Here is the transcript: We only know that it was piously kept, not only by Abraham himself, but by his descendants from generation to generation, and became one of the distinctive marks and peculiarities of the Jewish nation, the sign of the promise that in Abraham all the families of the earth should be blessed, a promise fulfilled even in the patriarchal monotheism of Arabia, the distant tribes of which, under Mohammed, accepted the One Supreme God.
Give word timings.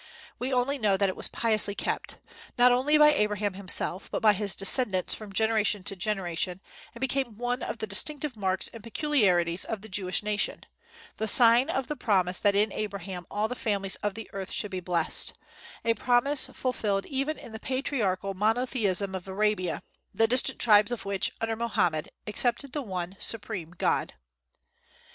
We 0.39 0.51
only 0.51 0.79
know 0.79 0.97
that 0.97 1.09
it 1.09 1.15
was 1.15 1.27
piously 1.27 1.75
kept, 1.75 2.15
not 2.57 2.71
only 2.71 2.97
by 2.97 3.13
Abraham 3.13 3.53
himself, 3.53 4.09
but 4.09 4.19
by 4.19 4.33
his 4.33 4.55
descendants 4.55 5.13
from 5.13 5.31
generation 5.31 5.83
to 5.83 5.95
generation, 5.95 6.59
and 6.95 6.99
became 6.99 7.37
one 7.37 7.61
of 7.61 7.77
the 7.77 7.85
distinctive 7.85 8.35
marks 8.35 8.67
and 8.69 8.83
peculiarities 8.83 9.63
of 9.63 9.83
the 9.83 9.87
Jewish 9.89 10.23
nation, 10.23 10.65
the 11.17 11.27
sign 11.27 11.69
of 11.69 11.85
the 11.85 11.95
promise 11.95 12.39
that 12.39 12.55
in 12.55 12.71
Abraham 12.73 13.27
all 13.29 13.47
the 13.47 13.53
families 13.53 13.93
of 13.97 14.15
the 14.15 14.27
earth 14.33 14.51
should 14.51 14.71
be 14.71 14.79
blessed, 14.79 15.33
a 15.85 15.93
promise 15.93 16.47
fulfilled 16.47 17.05
even 17.05 17.37
in 17.37 17.51
the 17.51 17.59
patriarchal 17.59 18.33
monotheism 18.33 19.13
of 19.13 19.27
Arabia, 19.27 19.83
the 20.15 20.25
distant 20.27 20.57
tribes 20.57 20.91
of 20.91 21.05
which, 21.05 21.31
under 21.41 21.55
Mohammed, 21.55 22.09
accepted 22.25 22.73
the 22.73 22.81
One 22.81 23.17
Supreme 23.19 23.69
God. 23.77 24.15